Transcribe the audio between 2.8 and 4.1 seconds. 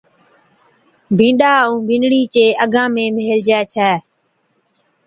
۾ ميلهجي ڇَي